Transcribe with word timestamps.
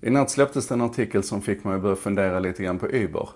I 0.00 0.10
natt 0.10 0.30
släpptes 0.30 0.68
det 0.68 0.74
en 0.74 0.80
artikel 0.80 1.22
som 1.22 1.42
fick 1.42 1.64
mig 1.64 1.74
att 1.74 1.82
börja 1.82 1.96
fundera 1.96 2.38
lite 2.38 2.62
grann 2.62 2.78
på 2.78 2.86
Uber. 2.86 3.28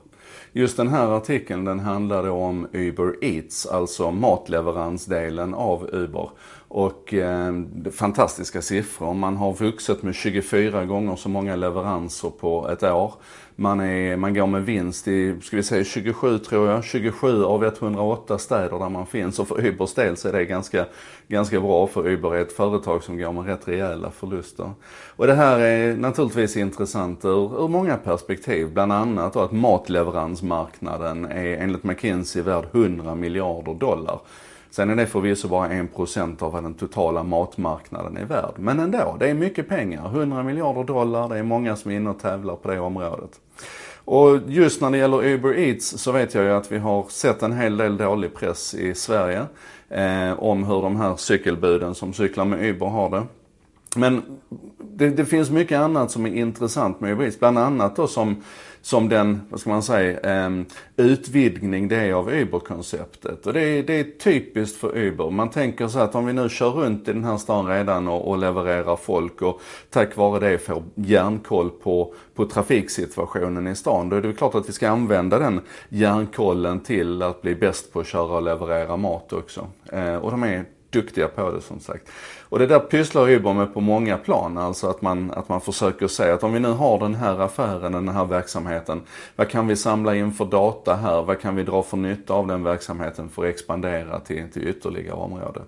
Just 0.52 0.76
den 0.76 0.88
här 0.88 1.16
artikeln 1.16 1.64
den 1.64 1.80
handlade 1.80 2.30
om 2.30 2.66
Uber 2.72 3.24
Eats, 3.24 3.66
alltså 3.66 4.10
matleveransdelen 4.10 5.54
av 5.54 5.90
Uber. 5.92 6.30
Och 6.68 7.14
eh, 7.14 7.54
fantastiska 7.92 8.62
siffror. 8.62 9.14
Man 9.14 9.36
har 9.36 9.52
vuxit 9.52 10.02
med 10.02 10.14
24 10.14 10.84
gånger 10.84 11.16
så 11.16 11.28
många 11.28 11.56
leveranser 11.56 12.30
på 12.30 12.68
ett 12.68 12.82
år. 12.82 13.14
Man, 13.60 13.80
är, 13.80 14.16
man 14.16 14.34
går 14.34 14.46
med 14.46 14.64
vinst 14.64 15.08
i, 15.08 15.40
ska 15.42 15.56
vi 15.56 15.62
säga 15.62 15.84
27 15.84 16.38
tror 16.38 16.68
jag, 16.68 16.84
27 16.84 17.44
av 17.44 17.64
108 17.64 18.38
städer 18.38 18.78
där 18.78 18.88
man 18.88 19.06
finns. 19.06 19.38
Och 19.38 19.48
för 19.48 19.66
Ubers 19.66 19.94
del 19.94 20.16
så 20.16 20.28
är 20.28 20.32
det 20.32 20.44
ganska, 20.44 20.86
ganska 21.28 21.60
bra 21.60 21.86
för 21.86 22.08
Uber 22.08 22.34
är 22.34 22.42
ett 22.42 22.52
företag 22.52 23.02
som 23.02 23.18
går 23.18 23.32
med 23.32 23.46
rätt 23.46 23.68
rejäla 23.68 24.10
förluster. 24.10 24.70
Och 25.16 25.26
det 25.26 25.34
här 25.34 25.58
är 25.58 25.96
naturligtvis 25.96 26.56
intressant 26.56 27.24
ur, 27.24 27.64
ur 27.64 27.68
många 27.68 27.96
perspektiv. 27.96 28.72
Bland 28.72 28.92
annat 28.92 29.32
då 29.32 29.40
att 29.40 29.52
matleveransmarknaden 29.52 31.24
är 31.24 31.56
enligt 31.56 31.84
McKinsey 31.84 32.42
värd 32.42 32.64
100 32.72 33.14
miljarder 33.14 33.74
dollar. 33.74 34.20
Sen 34.70 34.90
är 34.90 34.96
det 34.96 35.06
förvisso 35.06 35.48
bara 35.48 35.68
1% 35.68 36.42
av 36.42 36.52
vad 36.52 36.62
den 36.62 36.74
totala 36.74 37.22
matmarknaden 37.22 38.16
är 38.16 38.24
värd. 38.24 38.54
Men 38.56 38.80
ändå, 38.80 39.16
det 39.18 39.30
är 39.30 39.34
mycket 39.34 39.68
pengar. 39.68 40.06
100 40.06 40.42
miljarder 40.42 40.84
dollar, 40.84 41.28
det 41.28 41.38
är 41.38 41.42
många 41.42 41.76
som 41.76 41.90
är 41.90 41.96
inne 41.96 42.10
och 42.10 42.18
tävlar 42.18 42.56
på 42.56 42.70
det 42.70 42.80
området. 42.80 43.40
Och 44.04 44.40
just 44.46 44.80
när 44.80 44.90
det 44.90 44.98
gäller 44.98 45.24
Uber 45.24 45.58
Eats 45.58 45.98
så 45.98 46.12
vet 46.12 46.34
jag 46.34 46.44
ju 46.44 46.50
att 46.50 46.72
vi 46.72 46.78
har 46.78 47.06
sett 47.08 47.42
en 47.42 47.52
hel 47.52 47.76
del 47.76 47.96
dålig 47.96 48.34
press 48.34 48.74
i 48.74 48.94
Sverige 48.94 49.46
eh, 49.88 50.32
om 50.42 50.64
hur 50.64 50.82
de 50.82 50.96
här 50.96 51.16
cykelbuden 51.16 51.94
som 51.94 52.12
cyklar 52.12 52.44
med 52.44 52.64
Uber 52.64 52.86
har 52.86 53.10
det. 53.10 53.22
Men 53.96 54.22
det, 54.78 55.10
det, 55.10 55.24
finns 55.24 55.50
mycket 55.50 55.78
annat 55.78 56.10
som 56.10 56.26
är 56.26 56.34
intressant 56.34 57.00
med 57.00 57.12
Uber 57.12 57.24
Eats. 57.24 57.38
Bland 57.38 57.58
annat 57.58 57.96
då 57.96 58.06
som, 58.06 58.42
som 58.82 59.08
den, 59.08 59.40
vad 59.50 59.60
ska 59.60 59.70
man 59.70 59.82
säga, 59.82 60.46
um, 60.46 60.66
utvidgning 60.96 61.88
det 61.88 61.96
är 61.96 62.12
av 62.12 62.30
Uber-konceptet. 62.30 63.46
Och 63.46 63.52
det 63.52 63.60
är, 63.60 63.82
det 63.82 64.00
är 64.00 64.04
typiskt 64.04 64.76
för 64.76 64.98
Uber. 64.98 65.30
Man 65.30 65.50
tänker 65.50 65.88
så 65.88 65.98
att 65.98 66.14
om 66.14 66.26
vi 66.26 66.32
nu 66.32 66.48
kör 66.48 66.70
runt 66.70 67.08
i 67.08 67.12
den 67.12 67.24
här 67.24 67.36
stan 67.36 67.66
redan 67.66 68.08
och, 68.08 68.28
och 68.28 68.38
levererar 68.38 68.96
folk 68.96 69.42
och 69.42 69.60
tack 69.90 70.16
vare 70.16 70.50
det 70.50 70.58
får 70.58 70.82
järnkoll 70.94 71.70
på, 71.70 72.14
på 72.34 72.46
trafiksituationen 72.46 73.66
i 73.66 73.76
stan. 73.76 74.08
Då 74.08 74.16
är 74.16 74.22
det 74.22 74.32
klart 74.32 74.54
att 74.54 74.68
vi 74.68 74.72
ska 74.72 74.88
använda 74.88 75.38
den 75.38 75.60
järnkollen 75.88 76.80
till 76.80 77.22
att 77.22 77.42
bli 77.42 77.54
bäst 77.54 77.92
på 77.92 78.00
att 78.00 78.06
köra 78.06 78.36
och 78.36 78.42
leverera 78.42 78.96
mat 78.96 79.32
också. 79.32 79.66
Uh, 79.92 80.16
och 80.16 80.30
de 80.30 80.42
är 80.42 80.64
duktiga 80.90 81.28
på 81.28 81.50
det 81.50 81.60
som 81.60 81.80
sagt. 81.80 82.08
Och 82.48 82.58
det 82.58 82.66
där 82.66 82.78
pysslar 82.78 83.30
Uber 83.30 83.52
med 83.52 83.74
på 83.74 83.80
många 83.80 84.16
plan. 84.16 84.58
Alltså 84.58 84.86
att 84.86 85.02
man, 85.02 85.30
att 85.30 85.48
man 85.48 85.60
försöker 85.60 86.08
säga 86.08 86.34
att 86.34 86.42
om 86.42 86.52
vi 86.52 86.60
nu 86.60 86.68
har 86.68 86.98
den 86.98 87.14
här 87.14 87.38
affären, 87.38 87.92
den 87.92 88.08
här 88.08 88.24
verksamheten. 88.24 89.00
Vad 89.36 89.48
kan 89.48 89.66
vi 89.66 89.76
samla 89.76 90.16
in 90.16 90.32
för 90.32 90.44
data 90.44 90.94
här? 90.94 91.22
Vad 91.22 91.40
kan 91.40 91.56
vi 91.56 91.62
dra 91.62 91.82
för 91.82 91.96
nytta 91.96 92.34
av 92.34 92.46
den 92.46 92.64
verksamheten 92.64 93.28
för 93.28 93.42
att 93.42 93.48
expandera 93.48 94.20
till, 94.20 94.50
till 94.52 94.68
ytterligare 94.68 95.16
områden? 95.16 95.62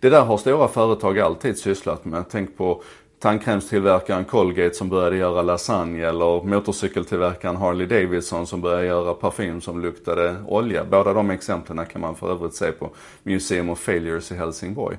Det 0.00 0.10
där 0.10 0.24
har 0.24 0.36
stora 0.36 0.68
företag 0.68 1.18
alltid 1.18 1.58
sysslat 1.58 2.04
med. 2.04 2.24
Tänk 2.30 2.56
på 2.56 2.82
tandkrämstillverkaren 3.24 4.24
Colgate 4.24 4.74
som 4.74 4.88
började 4.88 5.16
göra 5.16 5.42
lasagne 5.42 6.06
eller 6.06 6.44
motorcykeltillverkaren 6.44 7.56
Harley 7.56 7.86
Davidson 7.86 8.46
som 8.46 8.60
började 8.60 8.86
göra 8.86 9.14
parfym 9.14 9.60
som 9.60 9.82
luktade 9.82 10.36
olja. 10.46 10.84
Båda 10.84 11.12
de 11.12 11.30
exemplen 11.30 11.86
kan 11.86 12.00
man 12.00 12.16
för 12.16 12.30
övrigt 12.30 12.54
se 12.54 12.72
på 12.72 12.90
Museum 13.22 13.70
of 13.70 13.78
Failures 13.78 14.32
i 14.32 14.34
Helsingborg. 14.34 14.96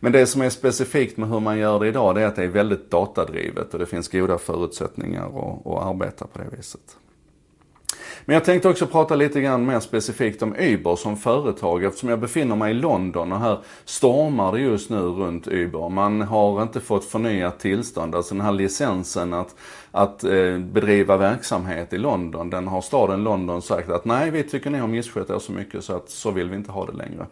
Men 0.00 0.12
det 0.12 0.26
som 0.26 0.42
är 0.42 0.50
specifikt 0.50 1.16
med 1.16 1.28
hur 1.28 1.40
man 1.40 1.58
gör 1.58 1.80
det 1.80 1.88
idag 1.88 2.14
det 2.14 2.22
är 2.22 2.26
att 2.26 2.36
det 2.36 2.44
är 2.44 2.48
väldigt 2.48 2.90
datadrivet 2.90 3.72
och 3.72 3.78
det 3.78 3.86
finns 3.86 4.08
goda 4.08 4.38
förutsättningar 4.38 5.26
att, 5.26 5.66
att 5.66 5.86
arbeta 5.86 6.26
på 6.26 6.38
det 6.38 6.56
viset. 6.56 6.96
Men 8.28 8.34
jag 8.34 8.44
tänkte 8.44 8.68
också 8.68 8.86
prata 8.86 9.14
lite 9.14 9.40
grann 9.40 9.66
mer 9.66 9.80
specifikt 9.80 10.42
om 10.42 10.54
Uber 10.58 10.96
som 10.96 11.16
företag 11.16 11.84
eftersom 11.84 12.08
jag 12.08 12.20
befinner 12.20 12.56
mig 12.56 12.70
i 12.70 12.74
London 12.74 13.32
och 13.32 13.38
här 13.38 13.58
stormar 13.84 14.52
det 14.52 14.60
just 14.60 14.90
nu 14.90 14.98
runt 14.98 15.48
Uber. 15.48 15.88
Man 15.88 16.22
har 16.22 16.62
inte 16.62 16.80
fått 16.80 17.04
förnyat 17.04 17.60
tillstånd, 17.60 18.14
alltså 18.14 18.34
den 18.34 18.44
här 18.44 18.52
licensen 18.52 19.32
att, 19.32 19.54
att 19.90 20.24
eh, 20.24 20.58
bedriva 20.58 21.16
verksamhet 21.16 21.92
i 21.92 21.98
London. 21.98 22.50
Den 22.50 22.68
har 22.68 22.80
staden 22.80 23.24
London 23.24 23.62
sagt 23.62 23.90
att 23.90 24.04
nej, 24.04 24.30
vi 24.30 24.42
tycker 24.42 24.70
ni 24.70 24.78
har 24.78 24.88
misskött 24.88 25.30
er 25.30 25.38
så 25.38 25.52
mycket 25.52 25.84
så 25.84 25.96
att 25.96 26.10
så 26.10 26.30
vill 26.30 26.50
vi 26.50 26.56
inte 26.56 26.72
ha 26.72 26.86
det 26.86 26.96
längre. 26.96 27.26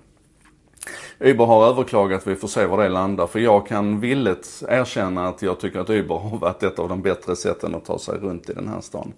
Uber 1.19 1.45
har 1.45 1.67
överklagat, 1.67 2.27
vi 2.27 2.37
får 2.37 2.49
se 2.49 2.67
var 2.67 2.83
det 2.83 2.89
landar. 2.89 3.27
För 3.27 3.39
jag 3.39 3.67
kan 3.67 4.01
villigt 4.01 4.63
erkänna 4.69 5.29
att 5.29 5.43
jag 5.43 5.61
tycker 5.61 5.81
att 5.81 5.91
Uber 5.91 6.15
har 6.15 6.39
varit 6.39 6.63
ett 6.63 6.79
av 6.79 6.89
de 6.89 7.03
bättre 7.03 7.37
sätten 7.37 7.75
att 7.75 7.85
ta 7.85 7.99
sig 7.99 8.19
runt 8.19 8.51
i 8.51 8.53
den 8.53 8.69
här 8.69 8.81
stan. 8.81 9.13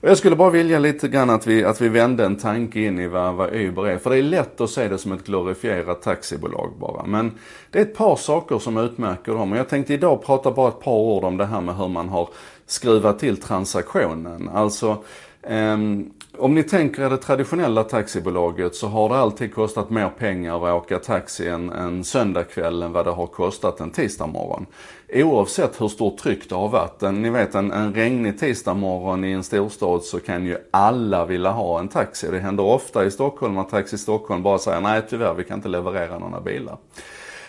Och 0.00 0.08
jag 0.08 0.18
skulle 0.18 0.36
bara 0.36 0.50
vilja 0.50 0.78
lite 0.78 1.08
grann 1.08 1.30
att 1.30 1.46
vi, 1.46 1.64
att 1.64 1.80
vi 1.80 1.88
vände 1.88 2.24
en 2.24 2.36
tanke 2.36 2.80
in 2.80 2.98
i 2.98 3.06
vad, 3.06 3.34
vad 3.34 3.54
Uber 3.54 3.86
är. 3.86 3.98
För 3.98 4.10
det 4.10 4.16
är 4.16 4.22
lätt 4.22 4.60
att 4.60 4.70
se 4.70 4.88
det 4.88 4.98
som 4.98 5.12
ett 5.12 5.26
glorifierat 5.26 6.02
taxibolag 6.02 6.70
bara. 6.80 7.06
Men 7.06 7.32
det 7.70 7.78
är 7.78 7.82
ett 7.82 7.96
par 7.96 8.16
saker 8.16 8.58
som 8.58 8.76
utmärker 8.76 9.32
dem. 9.32 9.52
Och 9.52 9.58
jag 9.58 9.68
tänkte 9.68 9.94
idag 9.94 10.24
prata 10.24 10.50
bara 10.50 10.68
ett 10.68 10.80
par 10.80 10.92
ord 10.92 11.24
om 11.24 11.36
det 11.36 11.46
här 11.46 11.60
med 11.60 11.76
hur 11.76 11.88
man 11.88 12.08
har 12.08 12.28
skruva 12.72 13.12
till 13.12 13.36
transaktionen. 13.36 14.48
Alltså 14.48 15.04
Um, 15.48 16.12
om 16.38 16.54
ni 16.54 16.62
tänker 16.62 17.02
er 17.02 17.10
det 17.10 17.16
traditionella 17.16 17.84
taxibolaget 17.84 18.74
så 18.74 18.86
har 18.86 19.08
det 19.08 19.14
alltid 19.14 19.54
kostat 19.54 19.90
mer 19.90 20.08
pengar 20.08 20.68
att 20.68 20.82
åka 20.82 20.98
taxi 20.98 21.48
en, 21.48 21.70
en 21.70 22.04
söndagkväll 22.04 22.82
än 22.82 22.92
vad 22.92 23.06
det 23.06 23.10
har 23.10 23.26
kostat 23.26 23.80
en 23.80 23.90
tisdagmorgon. 23.90 24.66
Oavsett 25.14 25.80
hur 25.80 25.88
stort 25.88 26.18
tryck 26.18 26.48
det 26.48 26.54
har 26.54 26.68
varit. 26.68 27.02
En, 27.02 27.22
ni 27.22 27.30
vet 27.30 27.54
en, 27.54 27.72
en 27.72 27.94
regnig 27.94 28.40
tisdagmorgon 28.40 29.24
i 29.24 29.32
en 29.32 29.42
storstad 29.42 30.02
så 30.02 30.20
kan 30.20 30.46
ju 30.46 30.56
alla 30.70 31.26
vilja 31.26 31.50
ha 31.50 31.80
en 31.80 31.88
taxi. 31.88 32.30
Det 32.30 32.38
händer 32.38 32.64
ofta 32.64 33.04
i 33.04 33.10
Stockholm 33.10 33.58
att 33.58 33.70
Taxi 33.70 33.98
Stockholm 33.98 34.42
bara 34.42 34.58
säger 34.58 34.80
nej 34.80 35.02
tyvärr 35.10 35.34
vi 35.34 35.44
kan 35.44 35.58
inte 35.58 35.68
leverera 35.68 36.18
några 36.18 36.40
bilar. 36.40 36.76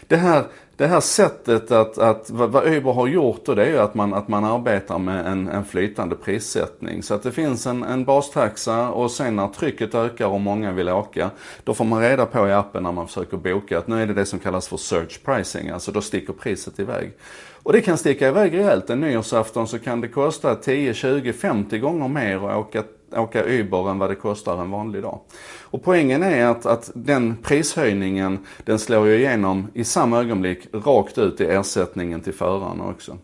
Det 0.07 0.17
här 0.17 0.43
det 0.77 0.87
här 0.87 0.99
sättet 0.99 1.71
att, 1.71 1.97
att 1.97 2.29
vad 2.29 2.67
Uber 2.67 2.91
har 2.91 3.07
gjort 3.07 3.45
då 3.45 3.55
det 3.55 3.65
är 3.65 3.69
ju 3.69 3.79
att 3.79 3.95
man, 3.95 4.13
att 4.13 4.27
man 4.27 4.45
arbetar 4.45 4.99
med 4.99 5.27
en, 5.27 5.47
en 5.47 5.65
flytande 5.65 6.15
prissättning. 6.15 7.03
Så 7.03 7.13
att 7.13 7.23
det 7.23 7.31
finns 7.31 7.67
en, 7.67 7.83
en 7.83 8.05
bastaxa 8.05 8.89
och 8.89 9.11
sen 9.11 9.35
när 9.35 9.47
trycket 9.47 9.95
ökar 9.95 10.27
och 10.27 10.41
många 10.41 10.71
vill 10.71 10.89
åka, 10.89 11.29
då 11.63 11.73
får 11.73 11.85
man 11.85 12.01
reda 12.01 12.25
på 12.25 12.47
i 12.47 12.53
appen 12.53 12.83
när 12.83 12.91
man 12.91 13.07
försöker 13.07 13.37
boka 13.37 13.77
att 13.77 13.87
nu 13.87 14.01
är 14.01 14.07
det 14.07 14.13
det 14.13 14.25
som 14.25 14.39
kallas 14.39 14.67
för 14.67 14.77
search 14.77 15.23
pricing, 15.25 15.69
alltså 15.69 15.91
då 15.91 16.01
sticker 16.01 16.33
priset 16.33 16.79
iväg. 16.79 17.11
Och 17.63 17.73
det 17.73 17.81
kan 17.81 17.97
sticka 17.97 18.27
iväg 18.27 18.53
rejält. 18.53 18.89
En 18.89 18.99
nyårsafton 18.99 19.67
så 19.67 19.79
kan 19.79 20.01
det 20.01 20.07
kosta 20.07 20.55
10, 20.55 20.93
20, 20.93 21.33
50 21.33 21.79
gånger 21.79 22.07
mer 22.07 22.49
att 22.49 22.57
åka 22.57 22.83
åka 23.17 23.43
Uber 23.43 23.89
än 23.91 23.99
vad 23.99 24.09
det 24.09 24.15
kostar 24.15 24.61
en 24.61 24.71
vanlig 24.71 25.01
dag. 25.01 25.19
Och 25.61 25.83
poängen 25.83 26.23
är 26.23 26.45
att, 26.45 26.65
att 26.65 26.91
den 26.95 27.37
prishöjningen 27.43 28.39
den 28.65 28.79
slår 28.79 29.07
ju 29.07 29.15
igenom 29.15 29.67
i 29.73 29.83
samma 29.83 30.19
ögonblick 30.19 30.67
rakt 30.73 31.17
ut 31.17 31.41
i 31.41 31.45
ersättningen 31.45 32.21
till 32.21 32.33
förarna 32.33 32.87
också. 32.87 33.17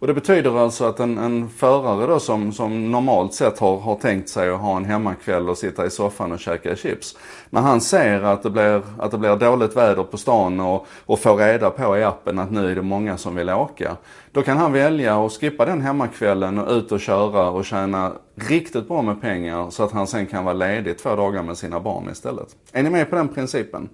Och 0.00 0.06
det 0.06 0.14
betyder 0.14 0.58
alltså 0.58 0.84
att 0.84 1.00
en, 1.00 1.18
en 1.18 1.48
förare 1.48 2.06
då 2.06 2.20
som, 2.20 2.52
som 2.52 2.90
normalt 2.90 3.34
sett 3.34 3.58
har, 3.58 3.78
har 3.78 3.94
tänkt 3.94 4.28
sig 4.28 4.50
att 4.50 4.60
ha 4.60 4.76
en 4.76 4.84
hemmakväll 4.84 5.48
och 5.48 5.58
sitta 5.58 5.86
i 5.86 5.90
soffan 5.90 6.32
och 6.32 6.40
käka 6.40 6.76
chips. 6.76 7.16
När 7.50 7.60
han 7.60 7.80
ser 7.80 8.22
att 8.22 8.42
det 8.42 8.50
blir, 8.50 8.82
att 8.98 9.10
det 9.10 9.18
blir 9.18 9.36
dåligt 9.36 9.76
väder 9.76 10.02
på 10.02 10.16
stan 10.16 10.60
och, 10.60 10.86
och 11.06 11.20
får 11.20 11.36
reda 11.36 11.70
på 11.70 11.98
i 11.98 12.04
appen 12.04 12.38
att 12.38 12.50
nu 12.50 12.70
är 12.70 12.74
det 12.74 12.82
många 12.82 13.16
som 13.16 13.34
vill 13.34 13.50
åka. 13.50 13.96
Då 14.32 14.42
kan 14.42 14.56
han 14.56 14.72
välja 14.72 15.24
att 15.24 15.32
skippa 15.32 15.64
den 15.66 15.80
hemmakvällen 15.80 16.58
och 16.58 16.72
ut 16.72 16.92
och 16.92 17.00
köra 17.00 17.50
och 17.50 17.64
tjäna 17.64 18.12
riktigt 18.34 18.88
bra 18.88 19.02
med 19.02 19.20
pengar 19.20 19.70
så 19.70 19.82
att 19.82 19.92
han 19.92 20.06
sen 20.06 20.26
kan 20.26 20.44
vara 20.44 20.54
ledig 20.54 20.98
två 20.98 21.16
dagar 21.16 21.42
med 21.42 21.58
sina 21.58 21.80
barn 21.80 22.08
istället. 22.12 22.56
Är 22.72 22.82
ni 22.82 22.90
med 22.90 23.10
på 23.10 23.16
den 23.16 23.28
principen? 23.28 23.88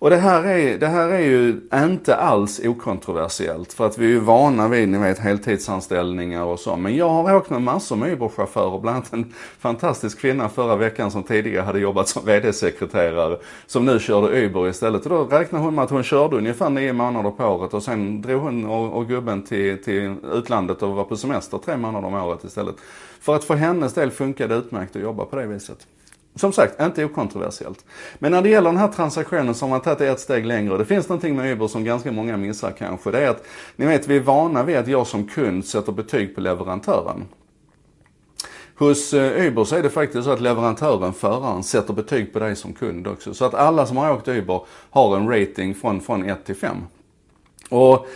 Och 0.00 0.10
det 0.10 0.16
här, 0.16 0.44
är, 0.44 0.78
det 0.78 0.86
här 0.86 1.08
är 1.08 1.20
ju 1.20 1.60
inte 1.74 2.16
alls 2.16 2.60
okontroversiellt 2.64 3.72
för 3.72 3.86
att 3.86 3.98
vi 3.98 4.04
är 4.04 4.08
ju 4.08 4.18
vana 4.18 4.68
vid, 4.68 4.88
ni 4.88 4.98
vet, 4.98 5.18
heltidsanställningar 5.18 6.44
och 6.44 6.60
så. 6.60 6.76
Men 6.76 6.96
jag 6.96 7.08
har 7.08 7.36
åkt 7.36 7.50
med 7.50 7.62
massor 7.62 7.96
med 7.96 8.12
Uber-chaufförer, 8.12 8.80
bland 8.80 8.96
annat 8.96 9.12
en 9.12 9.34
fantastisk 9.58 10.20
kvinna 10.20 10.48
förra 10.48 10.76
veckan 10.76 11.10
som 11.10 11.22
tidigare 11.22 11.62
hade 11.62 11.78
jobbat 11.78 12.08
som 12.08 12.24
VD-sekreterare, 12.24 13.38
som 13.66 13.84
nu 13.84 13.98
körde 13.98 14.44
Uber 14.44 14.68
istället. 14.68 15.06
Och 15.06 15.10
då 15.10 15.24
räknade 15.24 15.64
hon 15.64 15.74
med 15.74 15.84
att 15.84 15.90
hon 15.90 16.02
körde 16.02 16.36
ungefär 16.36 16.70
nio 16.70 16.92
månader 16.92 17.30
på 17.30 17.44
året 17.44 17.74
och 17.74 17.82
sen 17.82 18.22
drog 18.22 18.42
hon 18.42 18.66
och, 18.66 18.92
och 18.92 19.08
gubben 19.08 19.42
till, 19.42 19.82
till 19.82 20.14
utlandet 20.32 20.82
och 20.82 20.90
var 20.90 21.04
på 21.04 21.16
semester 21.16 21.58
tre 21.58 21.76
månader 21.76 22.06
om 22.08 22.14
året 22.14 22.44
istället. 22.44 22.74
För 23.20 23.34
att 23.34 23.44
för 23.44 23.54
hennes 23.54 23.94
del 23.94 24.10
funkade 24.10 24.54
det 24.54 24.58
utmärkt 24.58 24.96
att 24.96 25.02
jobba 25.02 25.24
på 25.24 25.36
det 25.36 25.46
viset. 25.46 25.86
Som 26.34 26.52
sagt, 26.52 26.80
inte 26.80 27.04
okontroversiellt. 27.04 27.84
Men 28.18 28.32
när 28.32 28.42
det 28.42 28.48
gäller 28.48 28.70
den 28.70 28.78
här 28.78 28.88
transaktionen 28.88 29.54
så 29.54 29.64
har 29.64 29.70
man 29.70 29.80
tagit 29.80 29.98
det 29.98 30.08
ett 30.08 30.20
steg 30.20 30.46
längre. 30.46 30.78
Det 30.78 30.84
finns 30.84 31.08
någonting 31.08 31.36
med 31.36 31.52
Uber 31.52 31.68
som 31.68 31.84
ganska 31.84 32.12
många 32.12 32.36
missar 32.36 32.72
kanske. 32.78 33.10
Det 33.10 33.18
är 33.18 33.28
att, 33.28 33.46
ni 33.76 33.86
vet, 33.86 34.08
vi 34.08 34.16
är 34.16 34.20
vana 34.20 34.62
vid 34.62 34.76
att 34.76 34.88
jag 34.88 35.06
som 35.06 35.26
kund 35.26 35.64
sätter 35.64 35.92
betyg 35.92 36.34
på 36.34 36.40
leverantören. 36.40 37.24
Hos 38.78 39.14
eh, 39.14 39.46
Uber 39.46 39.64
så 39.64 39.76
är 39.76 39.82
det 39.82 39.90
faktiskt 39.90 40.24
så 40.24 40.30
att 40.30 40.40
leverantören, 40.40 41.12
föraren, 41.12 41.62
sätter 41.62 41.94
betyg 41.94 42.32
på 42.32 42.38
dig 42.38 42.56
som 42.56 42.72
kund 42.72 43.06
också. 43.06 43.34
Så 43.34 43.44
att 43.44 43.54
alla 43.54 43.86
som 43.86 43.96
har 43.96 44.12
åkt 44.12 44.28
Uber 44.28 44.60
har 44.90 45.16
en 45.16 45.28
rating 45.28 45.74
från, 45.74 46.00
från 46.00 46.30
1 46.30 46.44
till 46.44 46.56
5. 46.56 46.76
Och 47.68 48.06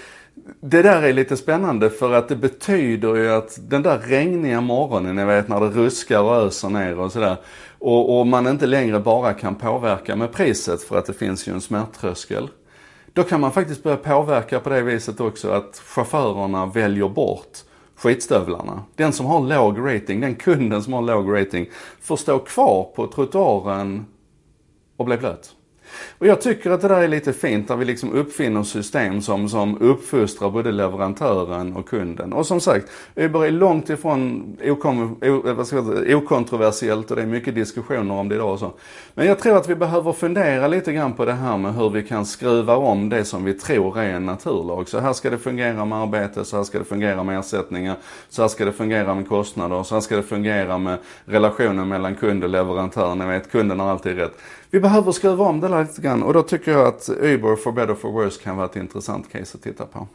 det 0.61 0.83
där 0.83 1.03
är 1.03 1.13
lite 1.13 1.37
spännande 1.37 1.91
för 1.91 2.13
att 2.13 2.29
det 2.29 2.37
betyder 2.37 3.15
ju 3.15 3.31
att 3.31 3.59
den 3.63 3.83
där 3.83 3.99
regniga 3.99 4.61
morgonen, 4.61 5.17
ni 5.17 5.25
vet 5.25 5.49
när 5.49 5.61
det 5.61 5.69
ruskar 5.69 6.21
och 6.21 6.37
öser 6.37 6.69
ner 6.69 6.99
och 6.99 7.13
sådär. 7.13 7.37
Och, 7.79 8.19
och 8.19 8.27
man 8.27 8.47
inte 8.47 8.67
längre 8.67 9.01
bara 9.01 9.35
kan 9.35 9.55
påverka 9.55 10.17
med 10.17 10.33
priset 10.33 10.83
för 10.83 10.99
att 10.99 11.07
det 11.07 11.13
finns 11.13 11.49
ju 11.49 11.53
en 11.53 11.61
smärttröskel. 11.61 12.49
Då 13.13 13.23
kan 13.23 13.41
man 13.41 13.53
faktiskt 13.53 13.83
börja 13.83 13.97
påverka 13.97 14.61
på 14.61 14.71
det 14.71 14.83
viset 14.83 15.21
också 15.21 15.51
att 15.51 15.83
chaufförerna 15.87 16.67
väljer 16.67 17.09
bort 17.09 17.59
skitstövlarna. 17.97 18.83
Den 18.95 19.13
som 19.13 19.27
har 19.27 19.41
låg 19.41 19.79
rating, 19.79 20.21
den 20.21 20.35
kunden 20.35 20.83
som 20.83 20.93
har 20.93 21.03
låg 21.03 21.33
rating, 21.33 21.71
får 22.01 22.17
stå 22.17 22.39
kvar 22.39 22.93
på 22.97 23.07
trottoaren 23.07 24.07
och 24.97 25.05
bli 25.05 25.17
blöt. 25.17 25.55
Och 26.19 26.27
jag 26.27 26.41
tycker 26.41 26.71
att 26.71 26.81
det 26.81 26.89
där 26.89 27.03
är 27.03 27.09
lite 27.09 27.33
fint 27.33 27.69
när 27.69 27.77
vi 27.77 27.85
liksom 27.85 28.13
uppfinner 28.13 28.63
system 28.63 29.23
som, 29.23 29.49
som 29.49 29.83
uppfostrar 29.83 30.51
både 30.51 30.73
leverantören 30.73 31.77
och 31.77 31.89
kunden. 31.89 32.33
Och 32.33 32.47
som 32.47 32.61
sagt, 32.61 32.91
Uber 33.15 33.45
är 33.45 33.51
långt 33.51 33.91
ifrån 33.91 34.57
o, 34.63 35.49
eh, 35.49 35.63
säga, 35.63 36.17
okontroversiellt 36.17 37.11
och 37.11 37.17
det 37.17 37.23
är 37.23 37.27
mycket 37.27 37.55
diskussioner 37.55 38.15
om 38.15 38.29
det 38.29 38.35
idag 38.35 38.53
och 38.53 38.59
så. 38.59 38.73
Men 39.15 39.27
jag 39.27 39.39
tror 39.39 39.57
att 39.57 39.69
vi 39.69 39.75
behöver 39.75 40.13
fundera 40.13 40.69
lite 40.69 40.93
grann 40.93 41.13
på 41.13 41.25
det 41.25 41.33
här 41.33 41.59
med 41.59 41.75
hur 41.75 41.91
vi 41.91 42.03
kan 42.03 42.27
skruva 42.27 42.77
om 42.77 43.09
det 43.09 43.25
som 43.25 43.45
vi 43.45 43.55
tror 43.55 43.99
är 43.99 44.11
en 44.11 44.27
naturlag. 44.27 44.89
Så 44.89 44.99
här 44.99 45.13
ska 45.13 45.31
det 45.31 45.39
fungera 45.39 45.85
med 45.85 45.99
arbete, 45.99 46.45
så 46.45 46.57
här 46.57 46.65
ska 46.65 46.79
det 46.79 46.85
fungera 46.85 47.23
med 47.23 47.39
ersättningar, 47.39 47.97
så 48.29 48.43
här 48.43 48.49
ska 48.49 48.65
det 48.65 48.73
fungera 48.73 49.15
med 49.15 49.29
kostnader, 49.29 49.83
så 49.83 49.95
här 49.95 50.01
ska 50.01 50.17
det 50.17 50.23
fungera 50.23 50.79
med 50.79 50.99
relationen 51.25 51.89
mellan 51.89 52.15
kund 52.15 52.45
och 52.45 52.51
leverantör. 52.51 53.15
Ni 53.15 53.27
vet, 53.27 53.51
kunden 53.51 53.81
har 53.81 53.91
alltid 53.91 54.17
rätt. 54.17 54.39
Vi 54.71 54.81
behöver 54.81 55.13
skruva 55.13 55.45
om 55.45 55.61
det 55.61 55.69
där 55.69 55.84
lite 55.87 56.03
grann 56.03 56.23
och 56.23 56.33
då 56.33 56.43
tycker 56.43 56.73
jag 56.73 56.87
att 56.87 57.09
Uber 57.09 57.57
for 57.57 57.73
better 57.73 57.95
for 57.95 58.13
worse 58.13 58.43
kan 58.43 58.57
vara 58.57 58.67
ett 58.67 58.77
intressant 58.77 59.33
case 59.33 59.57
att 59.59 59.63
titta 59.63 59.87
på. 59.87 60.09